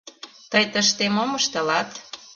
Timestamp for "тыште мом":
0.73-1.31